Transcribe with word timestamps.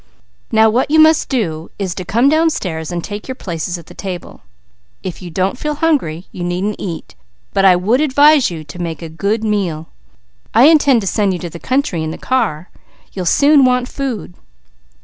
Now 0.51 0.67
what 0.67 0.89
you 0.89 0.99
must 0.99 1.29
do, 1.29 1.69
is 1.77 1.93
to 1.93 2.03
come 2.03 2.27
downstairs 2.27 2.91
and 2.91 3.03
take 3.03 3.27
your 3.27 3.35
places 3.35 3.77
at 3.77 3.85
the 3.85 3.93
table. 3.93 4.41
If 5.03 5.21
you 5.21 5.29
don't 5.29 5.59
feel 5.59 5.75
hungry, 5.75 6.25
you 6.31 6.43
needn't 6.43 6.77
eat; 6.79 7.13
but 7.53 7.65
I 7.65 7.75
would 7.75 8.01
advise 8.01 8.49
you 8.49 8.63
to 8.63 8.81
make 8.81 9.03
a 9.03 9.09
good 9.09 9.43
meal. 9.43 9.89
I 10.55 10.63
intend 10.69 11.01
to 11.01 11.07
send 11.07 11.33
you 11.33 11.39
to 11.41 11.51
the 11.51 11.59
country 11.59 12.01
in 12.01 12.09
the 12.09 12.17
car. 12.17 12.71
You'll 13.13 13.27
soon 13.27 13.63
want 13.63 13.87
food. 13.87 14.33